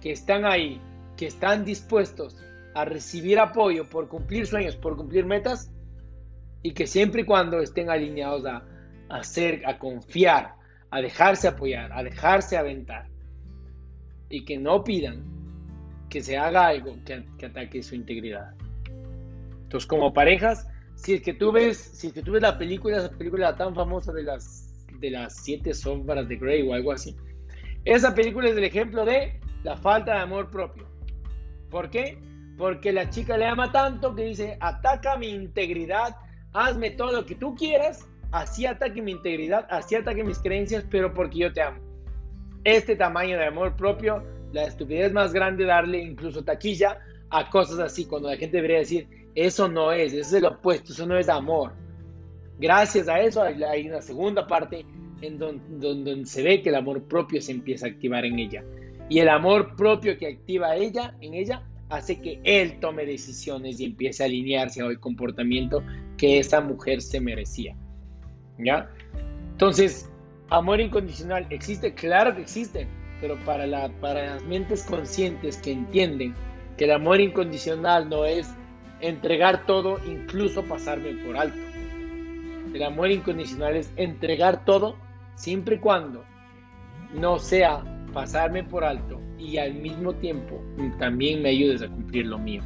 [0.00, 0.80] que están ahí,
[1.16, 2.36] que están dispuestos
[2.74, 5.70] a recibir apoyo por cumplir sueños, por cumplir metas,
[6.62, 8.64] y que siempre y cuando estén alineados a,
[9.10, 10.54] hacer, a confiar,
[10.90, 13.06] a dejarse apoyar, a dejarse aventar,
[14.28, 15.22] y que no pidan
[16.08, 18.54] que se haga algo que, ataque su integridad.
[19.64, 22.98] Entonces, como parejas, si es que tú ves, si es que tú ves la película,
[22.98, 27.16] esa película tan famosa de las de las siete sombras de Grey o algo así,
[27.84, 30.93] esa película es el ejemplo de la falta de amor propio.
[31.74, 32.16] ¿Por qué?
[32.56, 36.14] Porque la chica le ama tanto que dice, ataca mi integridad,
[36.52, 41.12] hazme todo lo que tú quieras, así ataque mi integridad, así ataque mis creencias, pero
[41.12, 41.80] porque yo te amo.
[42.62, 48.04] Este tamaño de amor propio, la estupidez más grande darle incluso taquilla a cosas así,
[48.04, 51.28] cuando la gente debería decir, eso no es, eso es el opuesto, eso no es
[51.28, 51.72] amor.
[52.60, 54.86] Gracias a eso hay una segunda parte
[55.22, 58.62] en donde, donde se ve que el amor propio se empieza a activar en ella.
[59.08, 63.84] Y el amor propio que activa ella, en ella hace que él tome decisiones y
[63.84, 65.82] empiece a alinearse al comportamiento
[66.16, 67.76] que esa mujer se merecía.
[68.58, 68.90] ¿Ya?
[69.52, 70.10] Entonces,
[70.48, 72.86] amor incondicional existe, claro que existe,
[73.20, 76.34] pero para, para las mentes conscientes que entienden
[76.76, 78.52] que el amor incondicional no es
[79.00, 81.58] entregar todo, incluso pasarme por alto.
[82.72, 84.96] El amor incondicional es entregar todo
[85.36, 86.24] siempre y cuando
[87.12, 90.62] no sea pasarme por alto y al mismo tiempo
[90.98, 92.62] también me ayudes a cumplir lo mío.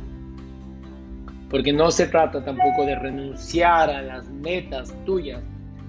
[1.50, 5.42] Porque no se trata tampoco de renunciar a las metas tuyas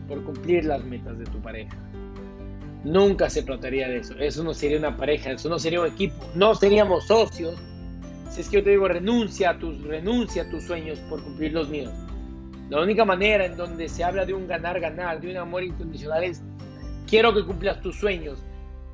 [0.07, 1.77] por cumplir las metas de tu pareja.
[2.85, 4.15] Nunca se trataría de eso.
[4.17, 6.15] Eso no sería una pareja, eso no sería un equipo.
[6.33, 7.55] No seríamos socios.
[8.29, 11.51] Si es que yo te digo, renuncia a tus, renuncia a tus sueños por cumplir
[11.51, 11.93] los míos.
[12.69, 16.41] La única manera en donde se habla de un ganar-ganar, de un amor incondicional es,
[17.07, 18.43] quiero que cumplas tus sueños,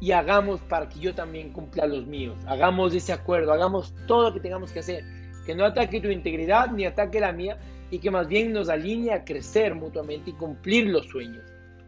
[0.05, 2.37] y hagamos para que yo también cumpla los míos.
[2.45, 5.03] Hagamos ese acuerdo, hagamos todo lo que tengamos que hacer.
[5.47, 7.57] Que no ataque tu integridad ni ataque la mía
[7.89, 11.43] y que más bien nos alinee a crecer mutuamente y cumplir los sueños.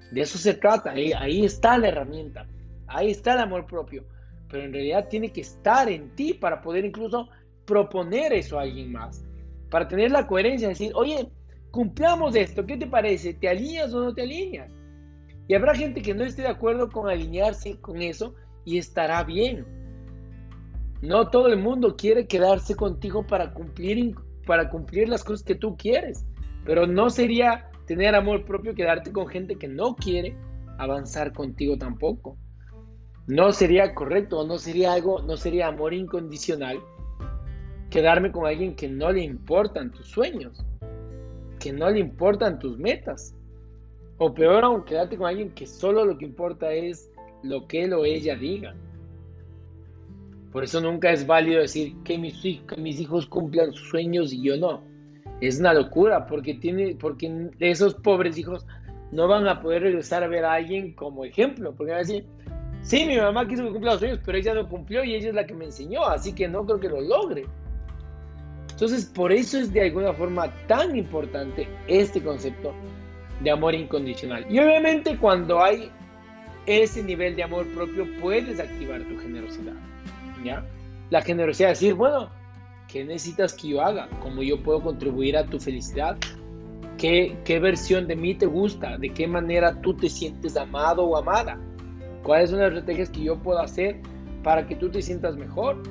[0.10, 2.48] De eso se trata, ahí, está la herramienta,
[2.88, 4.04] ahí está el amor propio.
[4.50, 7.30] Pero en realidad tiene que estar en ti para poder incluso
[7.66, 9.24] proponer eso a alguien más.
[9.70, 11.30] Para tener la coherencia, de decir, oye,
[11.70, 13.36] cumplamos esto, ¿qué te parece?
[13.36, 14.72] ¿Te alineas o no te alineas?
[15.48, 19.66] Y habrá gente que no esté de acuerdo con alinearse con eso y estará bien.
[21.02, 25.78] No todo el mundo quiere quedarse contigo para cumplir, para cumplir las cosas que tú
[25.78, 26.26] quieres.
[26.66, 30.36] Pero no sería tener amor propio quedarte con gente que no quiere
[30.78, 32.38] avanzar contigo tampoco.
[33.28, 36.80] No sería correcto, no sería algo, no sería amor incondicional
[37.90, 40.66] quedarme con alguien que no le importan tus sueños,
[41.60, 43.34] que no le importan tus metas.
[44.20, 47.12] O peor aún, quedarte con alguien que solo lo que importa es
[47.44, 48.76] lo que él o ella diga.
[50.52, 52.42] Por eso nunca es válido decir que mis,
[52.78, 54.82] mis hijos cumplan sus sueños y yo no.
[55.40, 58.66] Es una locura porque, tiene, porque esos pobres hijos
[59.12, 61.76] no van a poder regresar a ver a alguien como ejemplo.
[61.76, 62.26] Porque van a decir,
[62.82, 65.36] sí, mi mamá quiso que cumpla los sueños, pero ella no cumplió y ella es
[65.36, 67.46] la que me enseñó, así que no creo que lo logre.
[68.72, 72.74] Entonces, por eso es de alguna forma tan importante este concepto
[73.42, 74.46] de amor incondicional.
[74.50, 75.92] Y obviamente cuando hay
[76.66, 79.74] ese nivel de amor propio puedes activar tu generosidad.
[80.44, 80.66] ¿ya?
[81.10, 82.30] La generosidad es decir, bueno,
[82.88, 84.10] ¿qué necesitas que yo haga?
[84.22, 86.18] ¿Cómo yo puedo contribuir a tu felicidad?
[86.98, 88.98] ¿Qué, ¿Qué versión de mí te gusta?
[88.98, 91.60] ¿De qué manera tú te sientes amado o amada?
[92.24, 94.02] ¿Cuáles son las estrategias que yo puedo hacer
[94.44, 95.82] para que tú te sientas mejor?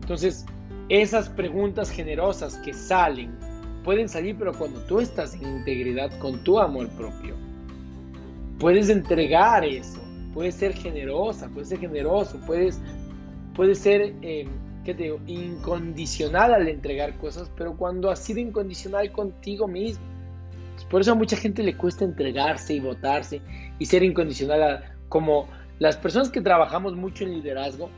[0.00, 0.44] Entonces,
[0.88, 3.38] esas preguntas generosas que salen
[3.84, 7.36] pueden salir, pero cuando tú estás en integridad con tu amor propio,
[8.58, 10.00] puedes entregar eso,
[10.32, 12.80] puedes ser generosa, puedes ser generoso, puedes,
[13.54, 14.48] puedes ser, eh,
[14.84, 15.20] ¿qué te digo?
[15.26, 20.04] Incondicional al entregar cosas, pero cuando has sido incondicional contigo mismo.
[20.90, 23.40] Por eso a mucha gente le cuesta entregarse y votarse
[23.78, 24.92] y ser incondicional.
[25.08, 25.46] como
[25.78, 27.90] las personas que trabajamos mucho en liderazgo,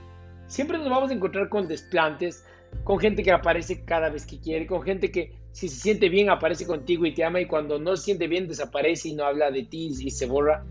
[0.46, 2.44] siempre nos vamos a encontrar con desplantes,
[2.84, 6.28] con gente que aparece cada vez que quiere, con gente que si se siente bien
[6.28, 9.50] aparece contigo y te ama y cuando no se siente bien desaparece y no habla
[9.50, 10.66] de ti y se borra.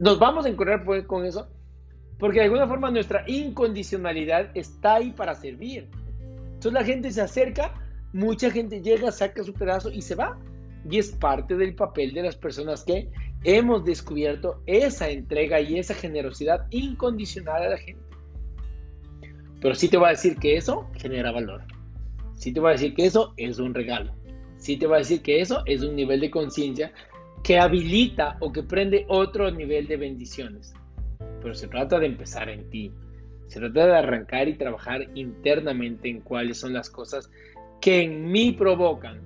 [0.00, 1.46] Nos vamos a encontrar con eso
[2.18, 5.88] porque de alguna forma nuestra incondicionalidad está ahí para servir.
[6.54, 7.80] Entonces la gente se acerca,
[8.12, 10.36] mucha gente llega, saca su pedazo y se va.
[10.90, 13.08] Y es parte del papel de las personas que
[13.44, 18.02] hemos descubierto esa entrega y esa generosidad incondicional a la gente.
[19.60, 21.62] Pero sí te voy a decir que eso genera valor.
[22.34, 24.23] Sí te voy a decir que eso es un regalo.
[24.64, 26.92] Sí te voy a decir que eso es un nivel de conciencia
[27.42, 30.74] que habilita o que prende otro nivel de bendiciones
[31.44, 32.90] pero se trata de empezar en ti.
[33.48, 37.30] Se trata de arrancar y trabajar internamente en cuáles son las cosas
[37.82, 39.20] que en mí provocan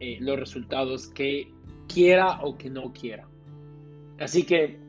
[0.00, 1.48] eh, los resultados que
[1.86, 3.28] quiera o que no quiera.
[4.18, 4.80] Así que,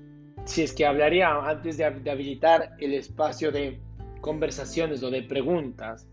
[0.45, 3.77] si es que hablaría antes de, habilitar el espacio de
[4.19, 6.07] conversaciones o de preguntas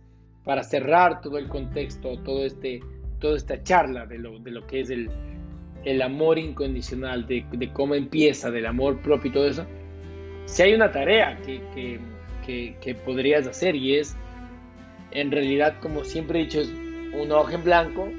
[0.45, 2.81] para cerrar todo el contexto, todo este,
[3.25, 5.09] toda esta charla de lo, de lo que es el,
[5.87, 9.65] el amor incondicional, de, de, cómo empieza, del amor propio y todo eso,
[10.45, 11.99] si hay una tarea que,
[12.45, 14.15] que, podrías hacer y es,
[15.11, 16.69] en realidad, como siempre he dicho, es
[17.19, 18.11] un hoja en blanco,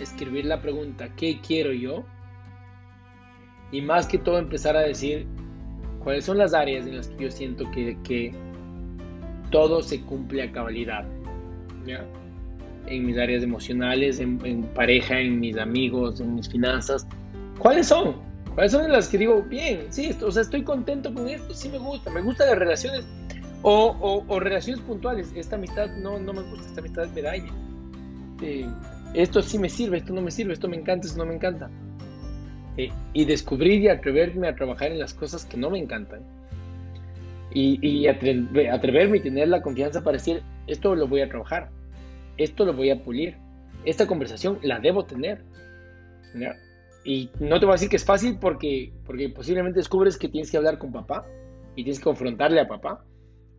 [0.00, 2.02] escribir la pregunta, ¿qué quiero yo?
[3.70, 5.26] Y más que todo empezar a decir
[6.02, 8.32] cuáles son las áreas en las que yo siento que, que
[9.50, 11.06] todo se cumple a cabalidad.
[12.86, 17.06] En mis áreas emocionales, en, en pareja, en mis amigos, en mis finanzas.
[17.58, 18.16] ¿Cuáles son?
[18.54, 21.68] ¿Cuáles son las que digo, bien, sí, esto, o sea, estoy contento con esto, sí
[21.68, 23.04] me gusta, me gustan las relaciones
[23.62, 25.32] o, o, relaciones puntuales.
[25.34, 27.52] Esta amistad no, no me gusta, esta amistad me daña.
[28.40, 28.66] Eh,
[29.14, 31.68] esto sí me sirve, esto no me sirve, esto me encanta, esto no me encanta.
[32.76, 36.20] Eh, y descubrir y atreverme a trabajar en las cosas que no me encantan.
[37.52, 41.70] Y, y atreverme y tener la confianza para decir, esto lo voy a trabajar,
[42.36, 43.36] esto lo voy a pulir,
[43.84, 45.44] esta conversación la debo tener.
[47.04, 50.50] Y no te voy a decir que es fácil porque, porque posiblemente descubres que tienes
[50.50, 51.24] que hablar con papá
[51.76, 53.04] y tienes que confrontarle a papá,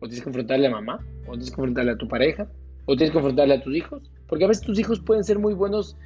[0.00, 2.48] tienes que confrontarle a mamá, o tienes que confrontarle a tu pareja,
[2.84, 4.10] o tienes que confrontarle a tus hijos.
[4.26, 5.96] Porque a veces tus hijos pueden ser muy buenos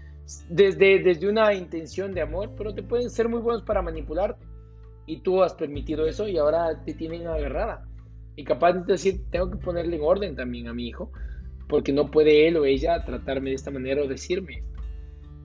[0.48, 4.46] desde, desde una intención de amor, pero te pueden ser muy buenos para manipularte.
[5.06, 7.84] Y tú has permitido eso y ahora te tienen agarrada.
[8.36, 11.10] Y capaz de decir, tengo que ponerle en orden también a mi hijo,
[11.72, 14.62] porque no puede él o ella tratarme de esta manera o decirme.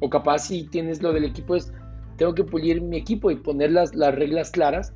[0.02, 1.72] O capaz si tienes lo del equipo es,
[2.18, 4.94] tengo que pulir mi equipo y poner las, las reglas claras,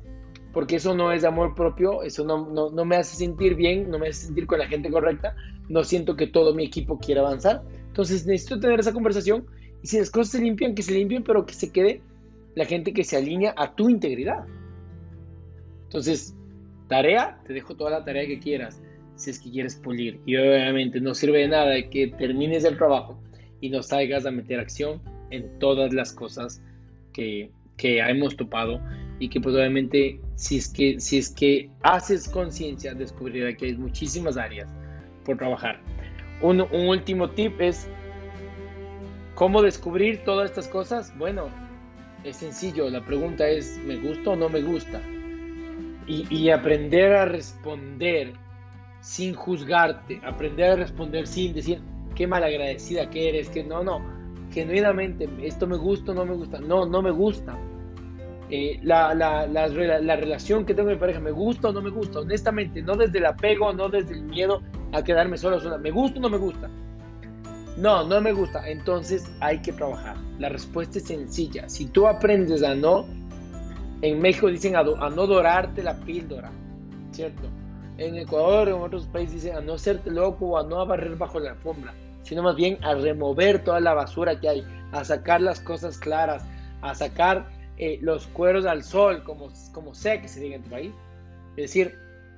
[0.52, 4.08] porque eso no es amor propio, eso no, no, me hace sentir bien, no me
[4.08, 5.34] hace sentir con la gente correcta,
[5.70, 7.62] no siento que todo mi equipo quiera avanzar.
[7.86, 9.46] Entonces necesito tener esa conversación
[9.82, 12.02] y si las cosas se limpian, que se limpien, pero que se quede
[12.56, 14.44] la gente que se alinea a tu integridad.
[15.84, 16.36] Entonces,
[16.88, 18.82] tarea, te dejo toda la tarea que quieras,
[19.22, 20.20] si es que quieres pulir.
[20.26, 23.18] Y obviamente no sirve de nada que termines el trabajo
[23.60, 25.00] y no salgas a meter acción
[25.30, 26.62] en todas las cosas
[27.12, 27.50] que,
[27.84, 28.80] hemos topado
[29.18, 33.76] y que pues obviamente si es que, si es que haces conciencia descubrirás que hay
[33.76, 34.72] muchísimas áreas
[35.24, 35.80] por trabajar.
[36.42, 37.88] Un, último tip es
[39.34, 41.16] cómo descubrir todas estas cosas.
[41.18, 41.48] Bueno,
[42.22, 45.00] es sencillo, la pregunta es ¿me gusta o no me gusta?
[46.06, 48.34] Y, y aprender a responder
[49.02, 51.80] sin juzgarte, aprender a responder sin decir
[52.14, 54.00] qué malagradecida que eres, que no, no,
[54.52, 56.60] genuinamente, esto me gusta o no me gusta.
[56.60, 57.58] No, no me gusta.
[58.48, 61.80] Eh, la, la, la, la, relación que tengo con mi pareja, ¿me gusta o no
[61.80, 62.20] me gusta?
[62.20, 65.78] Honestamente, no desde el apego, no desde el miedo a quedarme solo, sola.
[65.78, 66.70] ¿Me gusta o no me gusta?
[67.78, 68.68] No, no me gusta.
[68.68, 70.16] Entonces hay que trabajar.
[70.38, 71.68] La respuesta es sencilla.
[71.68, 73.06] Si tú aprendes a no,
[74.02, 76.52] en México dicen a no dorarte la píldora,
[77.10, 77.48] ¿cierto?
[77.98, 81.38] En Ecuador, en otros países dicen a no serte loco o a no barrer bajo
[81.38, 85.60] la alfombra sino más bien a remover toda la basura que hay, a sacar las
[85.60, 86.44] cosas claras,
[86.80, 90.70] a sacar eh, los cueros al sol, como, como sea que se diga en tu
[90.70, 90.92] país.
[91.56, 91.94] Es decir,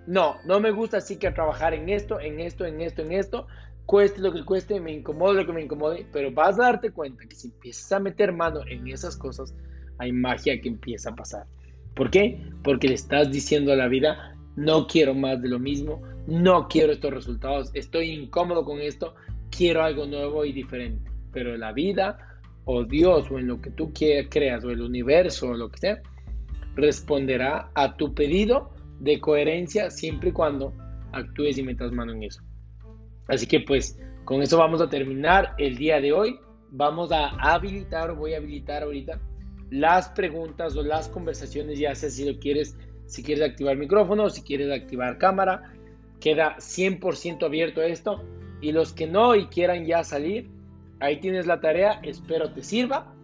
[0.06, 3.46] no, no me gusta así que trabajar en esto, en esto, en esto, en esto,
[3.86, 7.24] cueste lo que cueste, me incomode lo que me incomode, pero vas a darte cuenta
[7.26, 9.54] que si empiezas a meter mano en esas cosas,
[9.98, 11.46] hay magia que empieza a pasar.
[11.94, 12.42] ¿Por qué?
[12.64, 16.92] Porque le estás diciendo a la vida, no quiero más de lo mismo, no quiero
[16.92, 19.14] estos resultados, estoy incómodo con esto,
[19.50, 21.10] quiero algo nuevo y diferente.
[21.32, 22.34] Pero la vida
[22.64, 26.02] o Dios o en lo que tú creas o el universo o lo que sea,
[26.74, 30.72] responderá a tu pedido de coherencia siempre y cuando
[31.12, 32.42] actúes y metas mano en eso.
[33.28, 36.38] Así que pues con eso vamos a terminar el día de hoy.
[36.70, 39.20] Vamos a habilitar, voy a habilitar ahorita,
[39.70, 42.76] las preguntas o las conversaciones, ya sea si lo quieres,
[43.06, 45.72] si quieres activar micrófono, si quieres activar cámara,
[46.20, 48.24] queda 100% abierto esto.
[48.60, 50.48] Y los que no y quieran ya salir,
[51.00, 53.14] ahí tienes la tarea, espero te sirva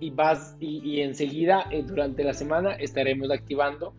[0.00, 3.94] y vas y, enseguida eh, durante la semana estaremos activando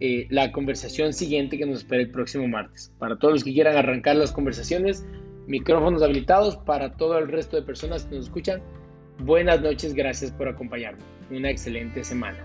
[0.00, 2.92] eh, la conversación siguiente que nos espera el próximo martes.
[2.98, 5.06] Para todos los que quieran arrancar las conversaciones,
[5.46, 8.60] micrófonos habilitados para todo el resto de personas que nos escuchan.
[9.20, 11.02] Buenas noches, gracias por acompañarme.
[11.30, 12.38] Una excelente semana.